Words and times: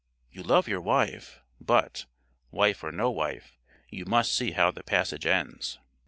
You 0.31 0.41
love 0.41 0.67
your 0.67 0.81
wife, 0.81 1.41
but, 1.59 2.07
wife 2.49 2.83
or 2.83 2.91
no 2.91 3.11
wife, 3.11 3.59
you 3.91 4.03
must 4.03 4.33
see 4.35 4.53
how 4.53 4.71
the 4.71 4.81
passage 4.81 5.27
ends. 5.27 5.77